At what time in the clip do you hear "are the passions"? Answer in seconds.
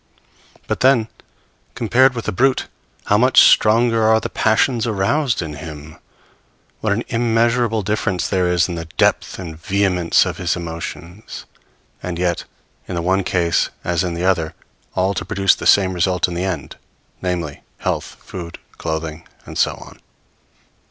4.01-4.87